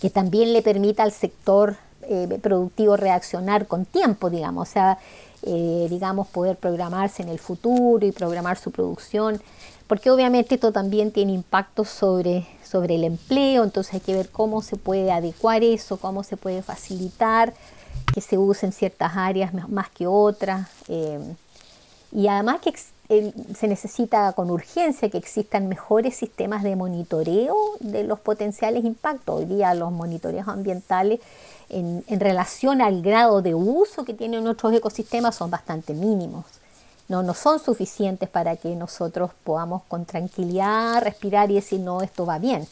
que 0.00 0.10
también 0.10 0.52
le 0.52 0.62
permita 0.62 1.02
al 1.02 1.10
sector 1.10 1.74
eh, 2.08 2.38
productivo 2.40 2.96
reaccionar 2.96 3.66
con 3.66 3.84
tiempo, 3.84 4.30
digamos, 4.30 4.68
o 4.68 4.72
sea, 4.72 4.98
eh, 5.42 5.86
digamos, 5.90 6.28
poder 6.28 6.56
programarse 6.56 7.22
en 7.22 7.28
el 7.28 7.38
futuro 7.38 8.04
y 8.06 8.12
programar 8.12 8.58
su 8.58 8.70
producción, 8.70 9.40
porque 9.86 10.10
obviamente 10.10 10.56
esto 10.56 10.72
también 10.72 11.12
tiene 11.12 11.32
impacto 11.32 11.84
sobre, 11.84 12.46
sobre 12.64 12.96
el 12.96 13.04
empleo, 13.04 13.62
entonces 13.62 13.94
hay 13.94 14.00
que 14.00 14.14
ver 14.14 14.28
cómo 14.30 14.62
se 14.62 14.76
puede 14.76 15.12
adecuar 15.12 15.62
eso, 15.62 15.98
cómo 15.98 16.24
se 16.24 16.36
puede 16.36 16.62
facilitar 16.62 17.54
que 18.12 18.20
se 18.20 18.38
use 18.38 18.66
en 18.66 18.72
ciertas 18.72 19.16
áreas 19.16 19.52
más 19.68 19.90
que 19.90 20.06
otras. 20.06 20.68
Eh, 20.88 21.20
y 22.12 22.28
además 22.28 22.60
que 22.60 22.72
se 23.54 23.68
necesita 23.68 24.32
con 24.32 24.50
urgencia 24.50 25.10
que 25.10 25.18
existan 25.18 25.68
mejores 25.68 26.16
sistemas 26.16 26.62
de 26.62 26.74
monitoreo 26.74 27.54
de 27.80 28.04
los 28.04 28.18
potenciales 28.20 28.84
impactos. 28.84 29.40
Hoy 29.40 29.44
día 29.44 29.74
los 29.74 29.92
monitoreos 29.92 30.48
ambientales 30.48 31.20
en, 31.68 32.04
relación 32.20 32.80
al 32.80 33.02
grado 33.02 33.42
de 33.42 33.54
uso 33.54 34.04
que 34.04 34.14
tienen 34.14 34.44
nuestros 34.44 34.72
ecosistemas 34.72 35.34
son 35.34 35.50
bastante 35.50 35.94
mínimos. 35.94 36.44
No, 37.08 37.22
no 37.22 37.34
son 37.34 37.60
suficientes 37.60 38.28
para 38.28 38.56
que 38.56 38.74
nosotros 38.74 39.30
podamos 39.44 39.82
con 39.84 40.06
tranquilidad 40.06 41.02
respirar 41.02 41.50
y 41.50 41.54
decir, 41.54 41.80
no, 41.80 42.02
esto 42.02 42.26
va 42.26 42.38
bien. 42.38 42.66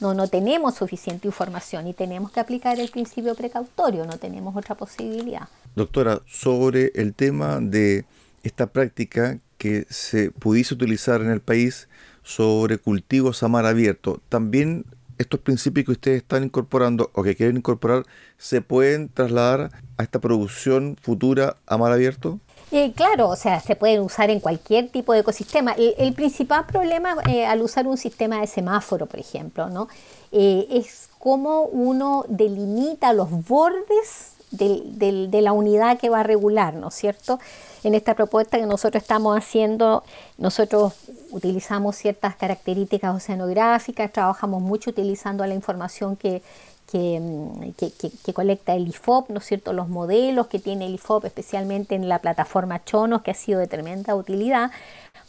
No, 0.00 0.12
no 0.12 0.28
tenemos 0.28 0.74
suficiente 0.74 1.26
información 1.26 1.86
y 1.86 1.94
tenemos 1.94 2.30
que 2.30 2.40
aplicar 2.40 2.78
el 2.78 2.90
principio 2.90 3.34
precautorio, 3.34 4.04
no 4.04 4.18
tenemos 4.18 4.54
otra 4.54 4.74
posibilidad. 4.74 5.48
Doctora, 5.74 6.20
sobre 6.26 6.92
el 6.94 7.14
tema 7.14 7.60
de 7.60 8.04
esta 8.42 8.66
práctica 8.66 9.38
que 9.56 9.86
se 9.88 10.30
pudiese 10.30 10.74
utilizar 10.74 11.20
en 11.22 11.30
el 11.30 11.40
país 11.40 11.88
sobre 12.22 12.78
cultivos 12.78 13.42
a 13.42 13.48
mar 13.48 13.64
abierto, 13.66 14.20
también 14.28 14.84
estos 15.18 15.40
principios 15.40 15.86
que 15.86 15.92
ustedes 15.92 16.22
están 16.22 16.44
incorporando 16.44 17.10
o 17.14 17.22
que 17.22 17.34
quieren 17.34 17.56
incorporar 17.56 18.04
se 18.38 18.60
pueden 18.60 19.08
trasladar 19.08 19.70
a 19.96 20.02
esta 20.02 20.20
producción 20.20 20.96
futura 21.00 21.56
a 21.66 21.78
mar 21.78 21.92
abierto? 21.92 22.40
Eh, 22.72 22.92
claro, 22.94 23.28
o 23.28 23.36
sea, 23.36 23.60
se 23.60 23.76
pueden 23.76 24.00
usar 24.00 24.30
en 24.30 24.40
cualquier 24.40 24.88
tipo 24.88 25.12
de 25.12 25.20
ecosistema. 25.20 25.74
El, 25.78 26.12
principal 26.14 26.66
problema 26.66 27.16
eh, 27.28 27.46
al 27.46 27.62
usar 27.62 27.86
un 27.86 27.96
sistema 27.96 28.40
de 28.40 28.46
semáforo, 28.46 29.06
por 29.06 29.20
ejemplo, 29.20 29.68
¿no? 29.68 29.88
Eh, 30.32 30.66
es 30.70 31.08
cómo 31.18 31.62
uno 31.62 32.24
delimita 32.28 33.12
los 33.12 33.30
bordes 33.46 34.35
de 34.56 35.40
la 35.42 35.52
unidad 35.52 35.98
que 35.98 36.08
va 36.08 36.20
a 36.20 36.22
regular, 36.22 36.74
¿no 36.74 36.88
es 36.88 36.94
cierto? 36.94 37.38
En 37.84 37.94
esta 37.94 38.14
propuesta 38.14 38.58
que 38.58 38.66
nosotros 38.66 39.02
estamos 39.02 39.36
haciendo, 39.36 40.02
nosotros 40.38 40.94
utilizamos 41.30 41.96
ciertas 41.96 42.36
características 42.36 43.14
oceanográficas, 43.14 44.12
trabajamos 44.12 44.62
mucho 44.62 44.90
utilizando 44.90 45.46
la 45.46 45.54
información 45.54 46.16
que, 46.16 46.42
que, 46.90 47.20
mm, 47.20 48.32
colecta 48.32 48.74
el 48.74 48.88
IFOP, 48.88 49.30
¿no 49.30 49.38
es 49.38 49.46
cierto? 49.46 49.72
Los 49.72 49.88
modelos 49.88 50.46
que 50.46 50.58
tiene 50.58 50.86
el 50.86 50.94
IFOP, 50.94 51.24
especialmente 51.26 51.94
en 51.94 52.08
la 52.08 52.20
plataforma 52.20 52.84
Chonos, 52.84 53.22
que 53.22 53.30
ha 53.30 53.34
sido 53.34 53.60
de 53.60 53.66
tremenda 53.66 54.14
utilidad, 54.14 54.70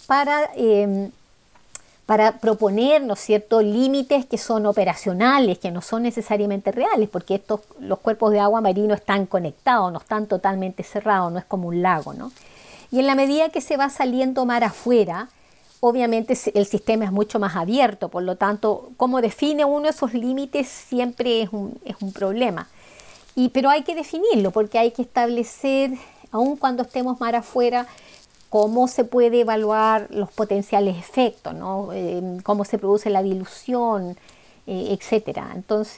para 0.07 0.49
em, 0.55 1.11
para 2.07 2.39
proponer, 2.39 3.03
¿no 3.03 3.15
es 3.15 3.19
cierto?, 3.19 3.61
límites 3.61 4.25
que 4.25 4.37
son 4.37 4.65
operacionales, 4.65 5.59
que 5.59 5.71
no 5.71 5.81
son 5.81 6.03
necesariamente 6.03 6.71
reales, 6.71 7.09
porque 7.09 7.35
estos, 7.35 7.59
los 7.81 7.99
cuerpos 7.99 8.31
de 8.31 8.39
agua 8.39 8.61
marino 8.61 8.93
están 8.93 9.25
conectados, 9.25 9.91
no 9.91 9.99
están 9.99 10.25
totalmente 10.25 10.83
cerrados, 10.83 11.33
no 11.33 11.37
es 11.37 11.43
como 11.43 11.67
un 11.67 11.81
lago, 11.81 12.13
¿no? 12.13 12.31
Y 12.91 12.99
en 12.99 13.07
la 13.07 13.15
medida 13.15 13.49
que 13.49 13.59
se 13.59 13.75
va 13.75 13.89
saliendo 13.89 14.45
mar 14.45 14.63
afuera, 14.63 15.27
obviamente 15.81 16.37
el 16.53 16.65
sistema 16.65 17.03
es 17.03 17.11
mucho 17.11 17.39
más 17.39 17.57
abierto, 17.57 18.07
por 18.07 18.23
lo 18.23 18.37
tanto, 18.37 18.89
cómo 18.95 19.19
define 19.19 19.65
uno 19.65 19.89
esos 19.89 20.13
límites 20.13 20.69
siempre 20.69 21.41
es 21.41 21.49
un, 21.51 21.77
es 21.83 21.97
un 21.99 22.13
problema. 22.13 22.69
Y, 23.35 23.49
pero 23.49 23.69
hay 23.69 23.83
que 23.83 23.95
definirlo, 23.95 24.51
porque 24.51 24.79
hay 24.79 24.91
que 24.91 25.01
establecer, 25.01 25.91
aun 26.31 26.55
cuando 26.55 26.83
estemos 26.83 27.19
mar 27.19 27.35
afuera, 27.35 27.85
cómo 28.49 28.87
se 28.87 29.03
puede 29.03 29.41
evaluar 29.41 30.07
los 30.09 30.31
potenciales 30.31 30.97
efectos, 30.97 31.53
¿no? 31.53 31.89
Eh, 31.93 32.39
cómo 32.43 32.65
se 32.65 32.77
produce 32.77 33.09
la 33.09 33.21
dilución, 33.21 34.17
eh, 34.67 34.97
etcétera. 34.97 35.51
Entonces, 35.53 35.97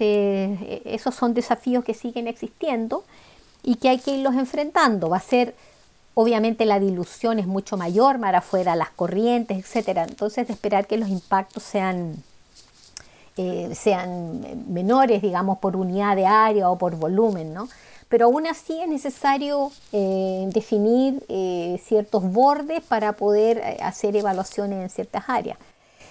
eh, 0.62 0.82
esos 0.86 1.16
son 1.16 1.34
desafíos 1.34 1.84
que 1.84 1.94
siguen 1.94 2.28
existiendo 2.28 3.04
y 3.64 3.76
que 3.76 3.90
hay 3.90 4.00
que 4.00 4.12
irlos 4.12 4.36
enfrentando. 4.36 5.10
Va 5.10 5.18
a 5.18 5.22
ser, 5.22 5.56
obviamente, 6.16 6.66
la 6.66 6.80
dilución 6.80 7.40
es 7.40 7.48
mucho 7.48 7.78
mayor, 7.78 8.18
mar 8.18 8.36
afuera, 8.36 8.76
las 8.76 8.90
corrientes, 8.92 9.58
etcétera. 9.58 10.06
Entonces, 10.06 10.48
de 10.48 10.54
esperar 10.54 10.88
que 10.88 10.98
los 10.98 11.10
impactos 11.10 11.64
sean 11.64 12.24
sean 13.74 14.42
menores, 14.68 15.22
digamos, 15.22 15.60
por 15.60 15.78
unidad 15.78 16.18
de 16.18 16.26
área 16.26 16.70
o 16.70 16.78
por 16.78 16.98
volumen, 16.98 17.54
¿no? 17.54 17.70
Pero 18.10 18.26
aún 18.26 18.48
así 18.48 18.82
es 18.82 18.90
necesario 18.90 19.72
eh, 19.94 20.50
definir 20.52 21.24
eh, 21.30 21.80
ciertos 21.86 22.24
bordes 22.24 22.82
para 22.82 23.14
poder 23.14 23.60
eh, 23.60 23.78
hacer 23.82 24.16
evaluaciones 24.16 24.82
en 24.82 24.90
ciertas 24.90 25.26
áreas. 25.28 25.58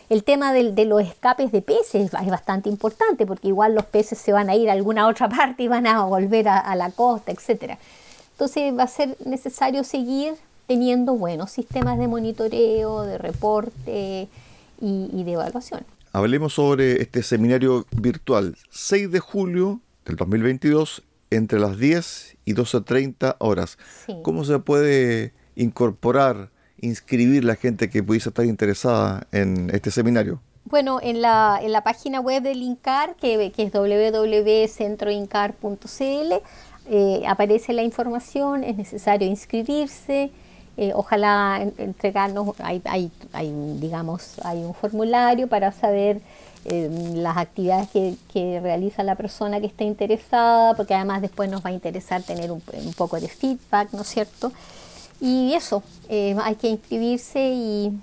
El 0.09 0.25
tema 0.25 0.55
de 0.55 0.85
los 0.87 1.03
escapes 1.03 1.53
de 1.53 1.61
peces 1.61 2.11
es 2.15 2.31
bastante 2.31 2.71
importante 2.71 3.27
porque 3.27 3.49
igual 3.49 3.75
los 3.75 3.85
peces 3.85 4.17
se 4.17 4.33
van 4.33 4.49
a 4.49 4.55
ir 4.55 4.71
a 4.71 4.73
alguna 4.73 5.07
otra 5.09 5.29
parte 5.29 5.65
y 5.65 5.69
van 5.69 5.87
a 5.87 6.05
volver 6.05 6.49
a, 6.49 6.75
la 6.77 6.91
costa, 6.93 7.33
etc. 7.33 7.77
Entonces 8.31 8.79
va 8.79 8.85
a 8.85 8.89
ser 8.89 9.17
necesario 9.27 9.85
seguir 9.85 10.35
teniendo 10.67 11.15
buenos 11.15 11.51
sistemas 11.51 11.99
de 11.99 12.09
monitoreo, 12.09 13.03
de 13.03 13.19
reporte 13.19 14.29
y, 14.81 15.11
y 15.13 15.25
de 15.25 15.33
evaluación. 15.33 15.85
Hablemos 16.13 16.55
sobre 16.55 17.03
este 17.03 17.23
seminario 17.23 17.85
virtual 17.91 18.57
6 18.71 19.11
de 19.11 19.21
julio 19.21 19.81
del 20.07 20.17
2022 20.17 21.03
entre 21.31 21.59
las 21.59 21.79
10 21.79 22.37
y 22.45 22.55
12.30 22.55 23.37
horas. 23.39 23.79
¿Cómo 24.23 24.45
se 24.45 24.59
puede 24.59 25.33
incorporar, 25.57 26.51
inscribir 26.81 27.45
la 27.45 27.57
gente 27.57 27.91
que 27.91 28.03
pudiese 28.03 28.31
estar 28.31 28.45
interesada 28.45 29.27
en 29.33 29.71
este 29.71 29.91
seminario? 29.91 30.41
Bueno, 30.65 31.01
en 31.03 31.21
la, 31.23 31.59
en 31.63 31.73
la 31.73 31.83
página 31.83 32.21
web 32.21 32.43
del 32.43 32.63
INCAR, 32.63 33.17
que, 33.17 33.51
que 33.53 33.63
es 33.63 33.73
www.centroincar.cl, 33.73 36.35
eh, 36.91 37.23
aparece 37.27 37.73
la 37.73 37.83
información, 37.83 38.65
es 38.65 38.77
necesario 38.77 39.27
inscribirse. 39.29 40.31
Eh, 40.77 40.93
ojalá 40.95 41.67
entregarnos, 41.79 42.55
hay, 42.61 42.83
hay, 42.85 43.11
hay, 43.33 43.51
digamos, 43.81 44.39
hay 44.45 44.65
un 44.65 44.75
formulario 44.75 45.49
para 45.49 45.73
saber 45.73 46.21
las 47.15 47.37
actividades 47.37 47.89
que, 47.89 48.61
realiza 48.61 49.03
la 49.03 49.15
persona 49.15 49.61
que 49.61 49.67
está 49.67 49.85
interesada, 49.85 50.75
porque 50.75 50.95
además 50.95 51.23
después 51.23 51.51
nos 51.51 51.65
va 51.65 51.71
a 51.71 51.73
interesar 51.73 52.23
tener 52.23 52.51
un, 52.51 52.63
poco 52.97 53.21
de 53.21 53.29
feedback, 53.29 53.93
¿no 53.93 54.03
es 54.03 54.09
cierto? 54.09 54.53
Y 55.21 55.55
eso, 55.55 55.83
eh, 56.09 56.37
hay 56.43 56.55
que 56.57 56.69
inscribirse 56.69 57.41
y, 57.41 57.99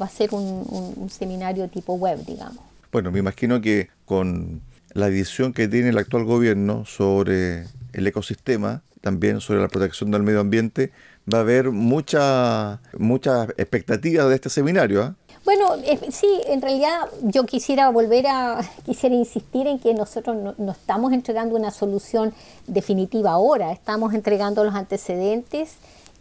va 0.00 0.06
a 0.06 0.08
ser 0.08 0.30
un, 0.32 1.08
seminario 1.10 1.68
tipo 1.68 1.94
web, 1.94 2.24
digamos. 2.26 2.58
Bueno, 2.92 3.10
me 3.10 3.20
imagino 3.20 3.60
que 3.60 3.88
con 4.04 4.60
la 4.92 5.08
visión 5.08 5.52
que 5.52 5.68
tiene 5.68 5.90
el 5.90 5.98
actual 5.98 6.24
gobierno 6.24 6.84
sobre 6.84 7.66
el 7.92 8.06
ecosistema, 8.06 8.82
también 9.00 9.40
sobre 9.40 9.60
la 9.60 9.68
protección 9.68 10.10
del 10.10 10.22
medio 10.22 10.40
ambiente, 10.40 10.92
va 11.32 11.38
a 11.38 11.40
haber 11.42 11.70
mucha, 11.70 12.80
mucha 12.98 13.44
expectativa 13.56 14.24
de 14.24 14.34
este 14.34 14.50
seminario. 14.50 15.02
¿ah? 15.02 15.14
Bueno, 15.44 15.74
sí, 16.10 16.28
en 16.46 16.60
realidad 16.60 17.08
yo 17.22 17.44
quisiera 17.44 17.88
volver 17.90 18.26
a, 18.26 18.60
quisiera 18.84 19.14
insistir 19.14 19.66
en 19.66 19.78
que 19.78 19.94
nosotros 19.94 20.54
no, 20.58 20.72
estamos 20.72 21.12
entregando 21.12 21.56
una 21.56 21.70
solución 21.70 22.34
definitiva 22.66 23.32
ahora, 23.32 23.72
estamos 23.72 24.12
entregando 24.14 24.64
los 24.64 24.74
antecedentes 24.74 25.76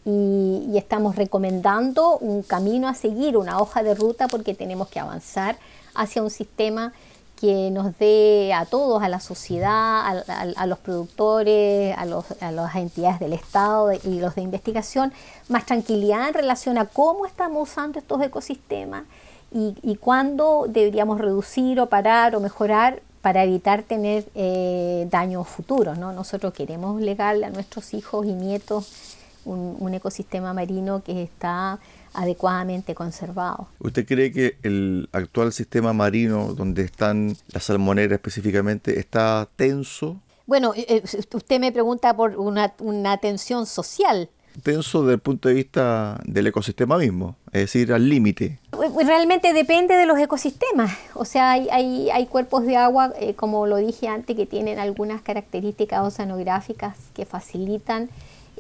y, 0.06 0.78
estamos 0.78 1.18
recomendando 1.18 2.18
un 2.18 2.42
camino 2.42 2.88
a 2.88 2.94
seguir, 2.94 3.36
una 3.36 3.60
hoja 3.60 3.84
de 3.84 3.94
ruta, 3.94 4.28
porque 4.28 4.54
tenemos 4.54 4.88
que 4.88 5.00
avanzar 5.00 5.58
hacia 5.94 6.24
un 6.24 6.30
sistema 6.30 6.94
que 7.39 7.72
nos 7.72 7.98
dé 7.98 8.53
a 8.53 8.65
todos, 8.65 9.01
a 9.01 9.07
la 9.07 9.20
sociedad, 9.20 10.24
a, 10.27 10.66
los 10.66 10.79
productores, 10.79 11.96
a, 11.98 12.05
las 12.51 12.75
entidades 12.75 13.20
del 13.20 13.33
Estado 13.33 13.94
y 13.94 14.20
los 14.20 14.35
de 14.35 14.42
investigación, 14.42 15.14
más 15.48 15.66
tranquilidad 15.66 16.27
en 16.27 16.33
relación 16.33 16.77
a 16.77 16.85
cómo 16.85 17.25
estamos 17.25 17.70
usando 17.70 18.00
estos 18.00 18.22
ecosistemas 18.22 19.03
y, 19.51 19.96
cuándo 19.96 20.66
deberíamos 20.68 21.20
reducir 21.20 21.79
o 21.79 21.87
parar 21.87 22.35
o 22.35 22.40
mejorar 22.40 23.01
para 23.22 23.44
evitar 23.44 23.83
tener 23.83 24.25
eh, 24.35 25.07
daños 25.09 25.48
futuros. 25.48 25.98
¿no? 25.98 26.11
Nosotros 26.11 26.53
queremos 26.53 27.01
legarle 27.01 27.46
a 27.46 27.50
nuestros 27.50 27.94
hijos 27.94 28.25
y 28.25 28.33
nietos 28.33 29.16
un 29.46 29.94
ecosistema 29.94 30.53
marino 30.53 31.01
que 31.01 31.24
está 31.24 31.79
adecuadamente 32.13 32.95
conservado. 32.95 33.67
¿Usted 33.79 34.05
cree 34.05 34.31
que 34.31 34.57
el 34.63 35.09
actual 35.11 35.53
sistema 35.53 35.93
marino, 35.93 36.53
donde 36.53 36.83
están 36.83 37.35
las 37.51 37.63
salmoneras 37.65 38.13
específicamente, 38.13 39.00
está 39.00 39.48
tenso? 39.55 40.17
Bueno, 40.45 40.74
eh, 40.75 40.85
eh, 40.87 41.03
usted 41.33 41.59
me 41.59 41.72
pregunta 41.72 42.15
por 42.15 42.37
una, 42.37 42.74
una 42.79 43.17
tensión 43.17 43.65
social. 43.65 44.29
Tenso 44.63 45.03
desde 45.03 45.13
el 45.13 45.19
punto 45.19 45.48
de 45.48 45.53
vista 45.53 46.19
del 46.25 46.48
ecosistema 46.48 46.98
mismo, 46.98 47.35
es 47.48 47.61
decir, 47.61 47.93
al 47.93 48.09
límite. 48.09 48.59
Realmente 49.05 49.53
depende 49.53 49.93
de 49.95 50.05
los 50.05 50.17
ecosistemas. 50.17 50.91
O 51.13 51.24
sea, 51.24 51.51
hay, 51.51 51.67
hay, 51.72 52.09
hay 52.09 52.25
cuerpos 52.25 52.65
de 52.65 52.75
agua, 52.77 53.13
eh, 53.19 53.35
como 53.35 53.67
lo 53.67 53.77
dije 53.77 54.07
antes, 54.07 54.35
que 54.35 54.48
tienen 54.48 54.79
algunas 54.79 55.22
características 55.22 56.01
oceanográficas 56.01 56.98
que 57.13 57.25
facilitan 57.25 58.09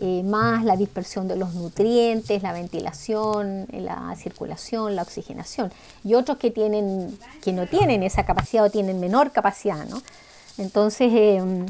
eh, 0.01 0.23
más 0.23 0.63
la 0.63 0.75
dispersión 0.75 1.27
de 1.27 1.35
los 1.35 1.53
nutrientes, 1.53 2.41
la 2.41 2.53
ventilación, 2.53 3.67
la 3.71 4.15
circulación, 4.15 4.95
la 4.95 5.01
oxigenación, 5.01 5.71
y 6.03 6.15
otros 6.15 6.37
que, 6.37 6.51
tienen, 6.51 7.17
que 7.41 7.53
no 7.53 7.67
tienen 7.67 8.03
esa 8.03 8.25
capacidad 8.25 8.65
o 8.65 8.69
tienen 8.69 8.99
menor 8.99 9.31
capacidad. 9.31 9.85
¿no? 9.85 10.01
Entonces, 10.57 11.11
em, 11.13 11.65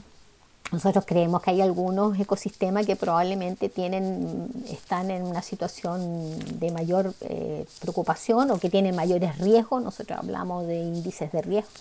nosotros 0.71 1.03
creemos 1.07 1.41
que 1.41 1.51
hay 1.51 1.61
algunos 1.61 2.19
ecosistemas 2.19 2.85
que 2.85 2.95
probablemente 2.95 3.69
tienen, 3.69 4.49
están 4.69 5.09
en 5.09 5.23
una 5.23 5.41
situación 5.41 6.37
de 6.59 6.71
mayor 6.71 7.13
eh, 7.21 7.65
preocupación 7.79 8.51
o 8.51 8.59
que 8.59 8.69
tienen 8.69 8.95
mayores 8.95 9.39
riesgos. 9.39 9.81
Nosotros 9.83 10.19
hablamos 10.19 10.67
de 10.67 10.77
índices 10.77 11.31
de 11.31 11.41
riesgo 11.41 11.71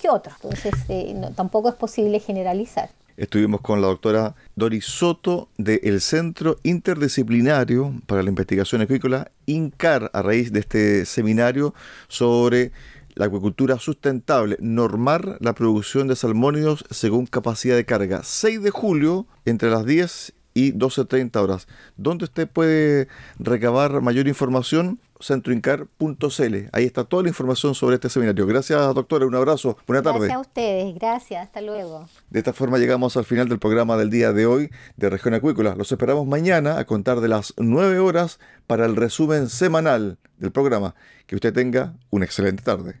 que 0.00 0.08
otros. 0.08 0.34
Entonces, 0.42 0.72
eh, 0.88 1.30
tampoco 1.36 1.68
es 1.68 1.74
posible 1.74 2.20
generalizar. 2.20 2.88
Estuvimos 3.20 3.60
con 3.60 3.82
la 3.82 3.88
doctora 3.88 4.34
Doris 4.56 4.86
Soto 4.86 5.50
del 5.58 6.00
Centro 6.00 6.56
Interdisciplinario 6.62 7.92
para 8.06 8.22
la 8.22 8.30
Investigación 8.30 8.80
Acuícola, 8.80 9.30
INCAR, 9.44 10.10
a 10.14 10.22
raíz 10.22 10.54
de 10.54 10.60
este 10.60 11.04
seminario 11.04 11.74
sobre 12.08 12.72
la 13.16 13.26
acuicultura 13.26 13.78
sustentable, 13.78 14.56
normar 14.58 15.36
la 15.40 15.52
producción 15.54 16.08
de 16.08 16.16
salmónidos 16.16 16.86
según 16.88 17.26
capacidad 17.26 17.76
de 17.76 17.84
carga. 17.84 18.22
6 18.24 18.62
de 18.62 18.70
julio, 18.70 19.26
entre 19.44 19.68
las 19.68 19.84
10 19.84 20.32
y 20.54 20.72
12.30 20.72 21.36
horas. 21.42 21.68
¿Dónde 21.98 22.24
usted 22.24 22.48
puede 22.48 23.08
recabar 23.38 24.00
mayor 24.00 24.28
información? 24.28 24.98
centroincar.cl. 25.20 26.56
Ahí 26.72 26.84
está 26.84 27.04
toda 27.04 27.22
la 27.22 27.28
información 27.28 27.74
sobre 27.74 27.96
este 27.96 28.08
seminario. 28.08 28.46
Gracias, 28.46 28.94
doctora. 28.94 29.26
Un 29.26 29.34
abrazo. 29.34 29.76
Buenas 29.86 30.04
tardes. 30.04 30.22
Gracias 30.22 30.36
a 30.36 30.40
ustedes. 30.40 30.94
Gracias. 30.94 31.42
Hasta 31.44 31.60
luego. 31.60 32.08
De 32.30 32.38
esta 32.38 32.52
forma 32.52 32.78
llegamos 32.78 33.16
al 33.16 33.24
final 33.24 33.48
del 33.48 33.58
programa 33.58 33.96
del 33.96 34.10
día 34.10 34.32
de 34.32 34.46
hoy 34.46 34.70
de 34.96 35.10
Región 35.10 35.34
Acuícola. 35.34 35.74
Los 35.74 35.92
esperamos 35.92 36.26
mañana 36.26 36.78
a 36.78 36.84
contar 36.84 37.20
de 37.20 37.28
las 37.28 37.54
9 37.56 37.98
horas 37.98 38.38
para 38.66 38.86
el 38.86 38.96
resumen 38.96 39.48
semanal 39.48 40.18
del 40.38 40.52
programa. 40.52 40.94
Que 41.26 41.36
usted 41.36 41.52
tenga 41.52 41.94
una 42.10 42.24
excelente 42.24 42.62
tarde. 42.62 43.00